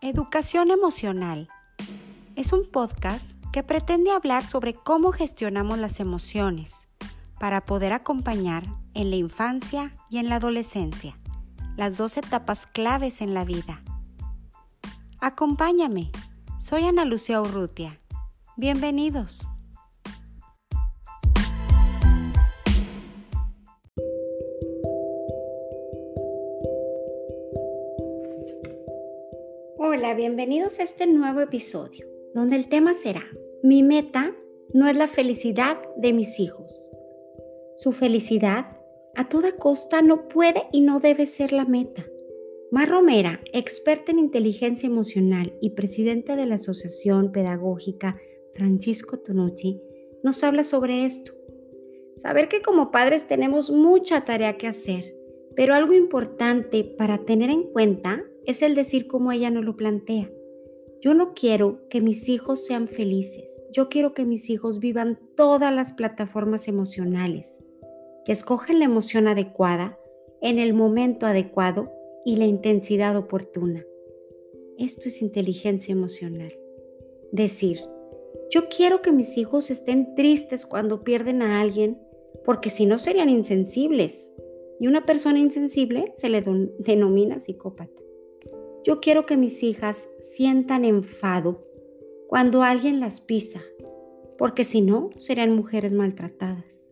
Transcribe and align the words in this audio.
Educación 0.00 0.70
Emocional 0.70 1.48
es 2.36 2.52
un 2.52 2.70
podcast 2.70 3.36
que 3.52 3.64
pretende 3.64 4.12
hablar 4.12 4.46
sobre 4.46 4.72
cómo 4.72 5.10
gestionamos 5.10 5.76
las 5.76 5.98
emociones 5.98 6.86
para 7.40 7.64
poder 7.64 7.92
acompañar 7.92 8.62
en 8.94 9.10
la 9.10 9.16
infancia 9.16 9.96
y 10.08 10.18
en 10.18 10.28
la 10.28 10.36
adolescencia, 10.36 11.18
las 11.76 11.96
dos 11.96 12.16
etapas 12.16 12.68
claves 12.68 13.20
en 13.22 13.34
la 13.34 13.44
vida. 13.44 13.82
Acompáñame, 15.18 16.12
soy 16.60 16.84
Ana 16.84 17.04
Lucía 17.04 17.40
Urrutia. 17.40 18.00
Bienvenidos. 18.56 19.48
Bienvenidos 30.16 30.80
a 30.80 30.84
este 30.84 31.06
nuevo 31.06 31.40
episodio, 31.40 32.06
donde 32.34 32.56
el 32.56 32.68
tema 32.68 32.94
será, 32.94 33.24
mi 33.62 33.82
meta 33.82 34.34
no 34.72 34.88
es 34.88 34.96
la 34.96 35.06
felicidad 35.06 35.76
de 35.96 36.14
mis 36.14 36.40
hijos. 36.40 36.90
Su 37.76 37.92
felicidad 37.92 38.78
a 39.14 39.28
toda 39.28 39.56
costa 39.56 40.00
no 40.00 40.26
puede 40.28 40.62
y 40.72 40.80
no 40.80 40.98
debe 40.98 41.26
ser 41.26 41.52
la 41.52 41.66
meta. 41.66 42.06
Mar 42.70 42.88
Romera, 42.88 43.40
experta 43.52 44.10
en 44.10 44.18
inteligencia 44.18 44.86
emocional 44.86 45.54
y 45.60 45.70
presidenta 45.70 46.36
de 46.36 46.46
la 46.46 46.54
Asociación 46.54 47.30
Pedagógica 47.30 48.18
Francisco 48.54 49.18
Tonucci, 49.18 49.82
nos 50.22 50.42
habla 50.42 50.64
sobre 50.64 51.04
esto. 51.04 51.32
Saber 52.16 52.48
que 52.48 52.62
como 52.62 52.90
padres 52.90 53.26
tenemos 53.26 53.70
mucha 53.70 54.24
tarea 54.24 54.56
que 54.56 54.68
hacer, 54.68 55.14
pero 55.54 55.74
algo 55.74 55.92
importante 55.92 56.82
para 56.82 57.24
tener 57.26 57.50
en 57.50 57.64
cuenta 57.64 58.24
es 58.46 58.62
el 58.62 58.74
decir 58.74 59.06
como 59.06 59.32
ella 59.32 59.50
nos 59.50 59.64
lo 59.64 59.76
plantea. 59.76 60.30
Yo 61.00 61.14
no 61.14 61.32
quiero 61.34 61.86
que 61.88 62.00
mis 62.00 62.28
hijos 62.28 62.64
sean 62.64 62.88
felices, 62.88 63.62
yo 63.72 63.88
quiero 63.88 64.14
que 64.14 64.24
mis 64.24 64.50
hijos 64.50 64.80
vivan 64.80 65.18
todas 65.36 65.72
las 65.72 65.92
plataformas 65.92 66.66
emocionales, 66.66 67.60
que 68.24 68.32
escojan 68.32 68.80
la 68.80 68.86
emoción 68.86 69.28
adecuada 69.28 69.98
en 70.40 70.58
el 70.58 70.74
momento 70.74 71.26
adecuado 71.26 71.92
y 72.24 72.36
la 72.36 72.46
intensidad 72.46 73.16
oportuna. 73.16 73.84
Esto 74.76 75.08
es 75.08 75.22
inteligencia 75.22 75.92
emocional. 75.92 76.52
Decir, 77.32 77.80
yo 78.50 78.68
quiero 78.68 79.02
que 79.02 79.12
mis 79.12 79.36
hijos 79.36 79.70
estén 79.70 80.14
tristes 80.14 80.66
cuando 80.66 81.04
pierden 81.04 81.42
a 81.42 81.60
alguien, 81.60 82.00
porque 82.44 82.70
si 82.70 82.86
no 82.86 82.98
serían 82.98 83.28
insensibles. 83.28 84.32
Y 84.80 84.86
una 84.86 85.04
persona 85.04 85.38
insensible 85.38 86.12
se 86.16 86.28
le 86.28 86.42
denomina 86.78 87.40
psicópata. 87.40 88.02
Yo 88.88 89.02
quiero 89.02 89.26
que 89.26 89.36
mis 89.36 89.62
hijas 89.62 90.08
sientan 90.22 90.86
enfado 90.86 91.62
cuando 92.26 92.62
alguien 92.62 93.00
las 93.00 93.20
pisa, 93.20 93.60
porque 94.38 94.64
si 94.64 94.80
no, 94.80 95.10
serán 95.18 95.54
mujeres 95.54 95.92
maltratadas. 95.92 96.88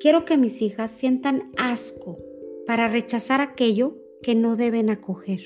Quiero 0.00 0.26
que 0.26 0.36
mis 0.36 0.60
hijas 0.60 0.90
sientan 0.90 1.50
asco 1.56 2.18
para 2.66 2.88
rechazar 2.88 3.40
aquello 3.40 3.96
que 4.22 4.34
no 4.34 4.56
deben 4.56 4.90
acoger. 4.90 5.40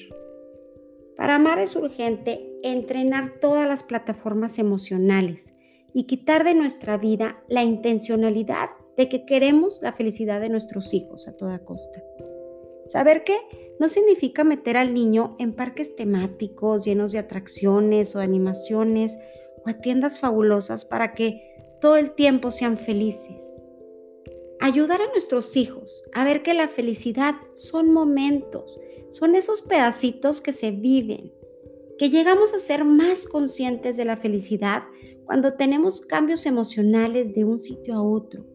Para 1.17 1.37
amar 1.37 1.61
es 1.61 1.77
urgente 1.77 2.59
entrenar 2.65 3.39
todas 3.41 3.69
las 3.69 3.85
plataformas 3.85 4.59
emocionales 4.59 5.55
y 5.95 6.09
quitar 6.09 6.42
de 6.42 6.55
nuestra 6.55 6.97
vida 6.97 7.45
la 7.48 7.63
intencionalidad 7.63 8.70
de 8.97 9.09
que 9.09 9.25
queremos 9.25 9.79
la 9.81 9.92
felicidad 9.92 10.41
de 10.41 10.48
nuestros 10.48 10.92
hijos 10.92 11.29
a 11.29 11.37
toda 11.37 11.65
costa. 11.65 12.03
Saber 12.89 13.22
que 13.22 13.36
no 13.78 13.89
significa 13.91 14.44
meter 14.44 14.78
al 14.78 14.94
niño 14.94 15.36
en 15.39 15.53
parques 15.53 15.94
temáticos 15.94 16.86
llenos 16.86 17.12
de 17.12 17.19
atracciones 17.19 18.17
o 18.17 18.20
animaciones 18.20 19.19
o 19.64 19.69
a 19.69 19.75
tiendas 19.75 20.19
fabulosas 20.19 20.86
para 20.86 21.12
que 21.12 21.42
todo 21.83 21.97
el 21.97 22.13
tiempo 22.13 22.51
sean 22.51 22.79
felices. 22.79 23.42
Ayudar 24.58 25.02
a 25.02 25.11
nuestros 25.11 25.55
hijos 25.57 26.02
a 26.14 26.24
ver 26.24 26.42
que 26.42 26.55
la 26.55 26.68
felicidad 26.68 27.35
son 27.55 27.92
momentos, 27.92 28.80
son 29.11 29.34
esos 29.34 29.61
pedacitos 29.61 30.40
que 30.40 30.52
se 30.52 30.70
viven, 30.70 31.33
que 31.98 32.08
llegamos 32.08 32.55
a 32.55 32.58
ser 32.58 32.86
más 32.86 33.27
conscientes 33.27 33.98
de 33.98 34.07
la 34.07 34.17
felicidad 34.17 34.84
cuando 35.27 35.55
tenemos 35.55 36.01
cambios 36.01 36.46
emocionales 36.46 37.34
de 37.34 37.45
un 37.45 37.58
sitio 37.58 37.96
a 37.96 38.02
otro. 38.02 38.46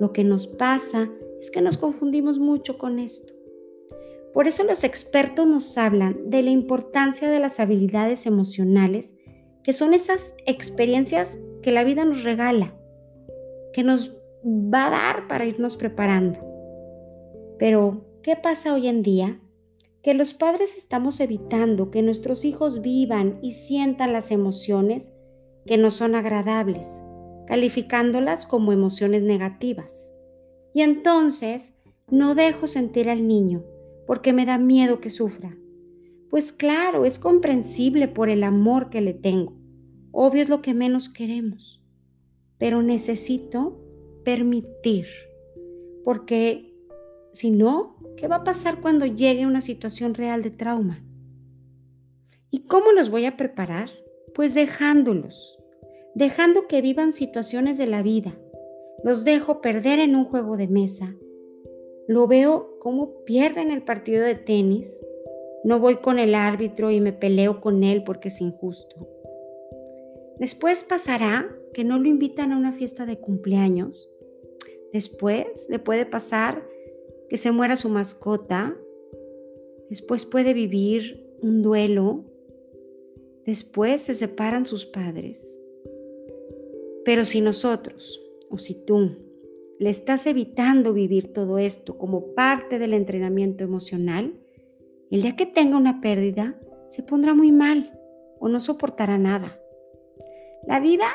Lo 0.00 0.12
que 0.12 0.24
nos 0.24 0.48
pasa 0.48 1.08
es 1.40 1.52
que 1.52 1.60
nos 1.60 1.76
confundimos 1.76 2.40
mucho 2.40 2.76
con 2.76 2.98
esto. 2.98 3.39
Por 4.32 4.46
eso 4.46 4.62
los 4.62 4.84
expertos 4.84 5.46
nos 5.46 5.76
hablan 5.76 6.30
de 6.30 6.42
la 6.42 6.50
importancia 6.50 7.28
de 7.28 7.40
las 7.40 7.58
habilidades 7.58 8.26
emocionales, 8.26 9.14
que 9.64 9.72
son 9.72 9.92
esas 9.92 10.34
experiencias 10.46 11.38
que 11.62 11.72
la 11.72 11.84
vida 11.84 12.04
nos 12.04 12.22
regala, 12.22 12.74
que 13.72 13.82
nos 13.82 14.16
va 14.44 14.86
a 14.86 14.90
dar 14.90 15.28
para 15.28 15.44
irnos 15.44 15.76
preparando. 15.76 16.38
Pero, 17.58 18.06
¿qué 18.22 18.36
pasa 18.36 18.72
hoy 18.72 18.86
en 18.86 19.02
día? 19.02 19.40
Que 20.02 20.14
los 20.14 20.32
padres 20.32 20.78
estamos 20.78 21.20
evitando 21.20 21.90
que 21.90 22.00
nuestros 22.00 22.44
hijos 22.44 22.80
vivan 22.80 23.38
y 23.42 23.52
sientan 23.52 24.12
las 24.12 24.30
emociones 24.30 25.12
que 25.66 25.76
no 25.76 25.90
son 25.90 26.14
agradables, 26.14 26.86
calificándolas 27.46 28.46
como 28.46 28.72
emociones 28.72 29.22
negativas. 29.22 30.12
Y 30.72 30.82
entonces 30.82 31.74
no 32.08 32.34
dejo 32.34 32.66
sentir 32.66 33.10
al 33.10 33.26
niño 33.28 33.64
porque 34.10 34.32
me 34.32 34.44
da 34.44 34.58
miedo 34.58 35.00
que 35.00 35.08
sufra. 35.08 35.56
Pues 36.30 36.50
claro, 36.50 37.04
es 37.04 37.20
comprensible 37.20 38.08
por 38.08 38.28
el 38.28 38.42
amor 38.42 38.90
que 38.90 39.00
le 39.00 39.14
tengo. 39.14 39.56
Obvio 40.10 40.42
es 40.42 40.48
lo 40.48 40.62
que 40.62 40.74
menos 40.74 41.08
queremos. 41.08 41.80
Pero 42.58 42.82
necesito 42.82 43.80
permitir, 44.24 45.06
porque 46.02 46.74
si 47.32 47.52
no, 47.52 47.98
¿qué 48.16 48.26
va 48.26 48.38
a 48.38 48.42
pasar 48.42 48.80
cuando 48.80 49.06
llegue 49.06 49.46
una 49.46 49.62
situación 49.62 50.14
real 50.14 50.42
de 50.42 50.50
trauma? 50.50 51.04
¿Y 52.50 52.64
cómo 52.64 52.90
los 52.90 53.10
voy 53.10 53.26
a 53.26 53.36
preparar? 53.36 53.90
Pues 54.34 54.54
dejándolos, 54.54 55.60
dejando 56.16 56.66
que 56.66 56.82
vivan 56.82 57.12
situaciones 57.12 57.78
de 57.78 57.86
la 57.86 58.02
vida. 58.02 58.36
Los 59.04 59.22
dejo 59.22 59.60
perder 59.60 60.00
en 60.00 60.16
un 60.16 60.24
juego 60.24 60.56
de 60.56 60.66
mesa, 60.66 61.14
lo 62.10 62.26
veo 62.26 62.76
como 62.80 63.22
pierden 63.22 63.70
el 63.70 63.84
partido 63.84 64.24
de 64.24 64.34
tenis. 64.34 65.00
No 65.62 65.78
voy 65.78 65.98
con 65.98 66.18
el 66.18 66.34
árbitro 66.34 66.90
y 66.90 67.00
me 67.00 67.12
peleo 67.12 67.60
con 67.60 67.84
él 67.84 68.02
porque 68.02 68.30
es 68.30 68.40
injusto. 68.40 69.08
Después 70.40 70.82
pasará 70.82 71.48
que 71.72 71.84
no 71.84 72.00
lo 72.00 72.08
invitan 72.08 72.50
a 72.50 72.56
una 72.56 72.72
fiesta 72.72 73.06
de 73.06 73.20
cumpleaños. 73.20 74.12
Después 74.92 75.68
le 75.70 75.78
puede 75.78 76.04
pasar 76.04 76.66
que 77.28 77.36
se 77.36 77.52
muera 77.52 77.76
su 77.76 77.88
mascota. 77.88 78.76
Después 79.88 80.26
puede 80.26 80.52
vivir 80.52 81.32
un 81.40 81.62
duelo. 81.62 82.24
Después 83.46 84.00
se 84.00 84.14
separan 84.14 84.66
sus 84.66 84.84
padres. 84.84 85.60
Pero 87.04 87.24
si 87.24 87.40
nosotros, 87.40 88.20
o 88.48 88.58
si 88.58 88.74
tú, 88.74 89.29
le 89.80 89.88
estás 89.88 90.26
evitando 90.26 90.92
vivir 90.92 91.32
todo 91.32 91.56
esto 91.56 91.96
como 91.96 92.34
parte 92.34 92.78
del 92.78 92.92
entrenamiento 92.92 93.64
emocional, 93.64 94.38
el 95.10 95.22
día 95.22 95.36
que 95.36 95.46
tenga 95.46 95.78
una 95.78 96.02
pérdida 96.02 96.60
se 96.88 97.02
pondrá 97.02 97.32
muy 97.32 97.50
mal 97.50 97.98
o 98.38 98.50
no 98.50 98.60
soportará 98.60 99.16
nada. 99.16 99.58
La 100.66 100.80
vida 100.80 101.06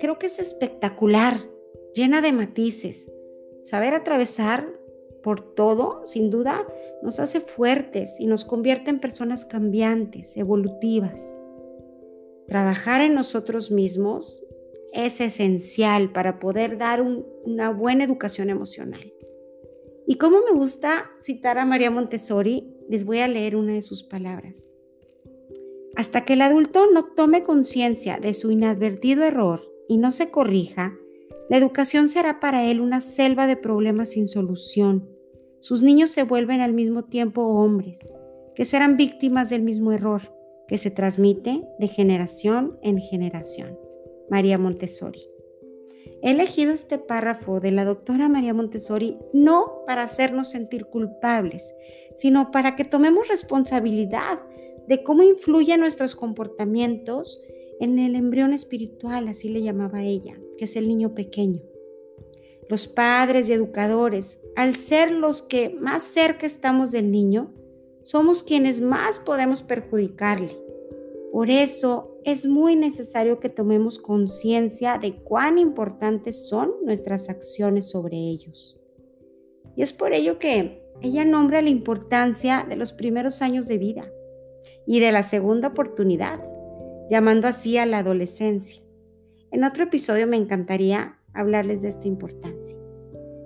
creo 0.00 0.18
que 0.18 0.26
es 0.26 0.38
espectacular, 0.38 1.38
llena 1.94 2.22
de 2.22 2.32
matices. 2.32 3.12
Saber 3.62 3.92
atravesar 3.92 4.72
por 5.22 5.54
todo, 5.54 6.06
sin 6.06 6.30
duda, 6.30 6.66
nos 7.02 7.20
hace 7.20 7.40
fuertes 7.40 8.16
y 8.18 8.26
nos 8.26 8.46
convierte 8.46 8.88
en 8.88 9.00
personas 9.00 9.44
cambiantes, 9.44 10.38
evolutivas. 10.38 11.42
Trabajar 12.48 13.02
en 13.02 13.12
nosotros 13.12 13.70
mismos 13.70 14.43
es 14.94 15.20
esencial 15.20 16.12
para 16.12 16.38
poder 16.38 16.78
dar 16.78 17.02
una 17.02 17.70
buena 17.70 18.04
educación 18.04 18.48
emocional. 18.48 19.12
Y 20.06 20.16
como 20.16 20.38
me 20.42 20.56
gusta 20.56 21.10
citar 21.20 21.58
a 21.58 21.64
María 21.64 21.90
Montessori, 21.90 22.74
les 22.88 23.04
voy 23.04 23.18
a 23.18 23.28
leer 23.28 23.56
una 23.56 23.72
de 23.72 23.82
sus 23.82 24.04
palabras. 24.04 24.76
Hasta 25.96 26.24
que 26.24 26.34
el 26.34 26.42
adulto 26.42 26.86
no 26.92 27.04
tome 27.14 27.42
conciencia 27.42 28.18
de 28.18 28.34
su 28.34 28.50
inadvertido 28.50 29.24
error 29.24 29.62
y 29.88 29.96
no 29.96 30.12
se 30.12 30.30
corrija, 30.30 30.96
la 31.48 31.56
educación 31.56 32.08
será 32.08 32.40
para 32.40 32.64
él 32.64 32.80
una 32.80 33.00
selva 33.00 33.46
de 33.46 33.56
problemas 33.56 34.10
sin 34.10 34.26
solución. 34.26 35.08
Sus 35.60 35.82
niños 35.82 36.10
se 36.10 36.22
vuelven 36.22 36.60
al 36.60 36.72
mismo 36.72 37.04
tiempo 37.04 37.42
hombres, 37.42 38.00
que 38.54 38.64
serán 38.64 38.96
víctimas 38.96 39.50
del 39.50 39.62
mismo 39.62 39.92
error, 39.92 40.22
que 40.68 40.78
se 40.78 40.90
transmite 40.90 41.62
de 41.78 41.88
generación 41.88 42.78
en 42.82 42.98
generación. 42.98 43.83
María 44.30 44.58
Montessori. 44.58 45.28
He 46.22 46.30
elegido 46.30 46.72
este 46.72 46.98
párrafo 46.98 47.60
de 47.60 47.70
la 47.70 47.84
doctora 47.84 48.28
María 48.28 48.54
Montessori 48.54 49.18
no 49.32 49.82
para 49.86 50.02
hacernos 50.02 50.50
sentir 50.50 50.86
culpables, 50.86 51.74
sino 52.16 52.50
para 52.50 52.76
que 52.76 52.84
tomemos 52.84 53.28
responsabilidad 53.28 54.40
de 54.88 55.02
cómo 55.02 55.22
influyen 55.22 55.80
nuestros 55.80 56.14
comportamientos 56.14 57.42
en 57.80 57.98
el 57.98 58.14
embrión 58.14 58.52
espiritual, 58.52 59.28
así 59.28 59.48
le 59.48 59.62
llamaba 59.62 60.02
ella, 60.02 60.38
que 60.56 60.64
es 60.64 60.76
el 60.76 60.88
niño 60.88 61.14
pequeño. 61.14 61.60
Los 62.68 62.86
padres 62.86 63.48
y 63.48 63.52
educadores, 63.52 64.40
al 64.56 64.76
ser 64.76 65.10
los 65.10 65.42
que 65.42 65.70
más 65.70 66.02
cerca 66.02 66.46
estamos 66.46 66.90
del 66.90 67.10
niño, 67.10 67.52
somos 68.02 68.42
quienes 68.42 68.80
más 68.80 69.20
podemos 69.20 69.62
perjudicarle. 69.62 70.58
Por 71.32 71.50
eso 71.50 72.13
es 72.24 72.46
muy 72.46 72.74
necesario 72.74 73.38
que 73.38 73.48
tomemos 73.48 73.98
conciencia 73.98 74.98
de 74.98 75.16
cuán 75.16 75.58
importantes 75.58 76.48
son 76.48 76.72
nuestras 76.84 77.28
acciones 77.28 77.90
sobre 77.90 78.16
ellos. 78.16 78.80
Y 79.76 79.82
es 79.82 79.92
por 79.92 80.12
ello 80.14 80.38
que 80.38 80.82
ella 81.02 81.24
nombra 81.24 81.60
la 81.60 81.70
importancia 81.70 82.64
de 82.68 82.76
los 82.76 82.92
primeros 82.92 83.42
años 83.42 83.68
de 83.68 83.78
vida 83.78 84.10
y 84.86 85.00
de 85.00 85.12
la 85.12 85.22
segunda 85.22 85.68
oportunidad, 85.68 86.40
llamando 87.10 87.46
así 87.46 87.76
a 87.76 87.86
la 87.86 87.98
adolescencia. 87.98 88.82
En 89.50 89.64
otro 89.64 89.84
episodio 89.84 90.26
me 90.26 90.36
encantaría 90.36 91.18
hablarles 91.34 91.82
de 91.82 91.88
esta 91.88 92.08
importancia. 92.08 92.76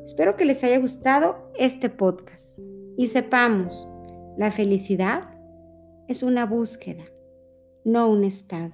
Espero 0.05 0.37
que 0.37 0.45
les 0.45 0.63
haya 0.63 0.79
gustado 0.79 1.51
este 1.59 1.91
podcast 1.91 2.59
y 2.97 3.09
sepamos, 3.09 3.89
la 4.37 4.51
felicidad 4.51 5.37
es 6.07 6.23
una 6.23 6.47
búsqueda, 6.47 7.05
no 7.89 8.07
un 8.07 8.25
estado. 8.25 8.73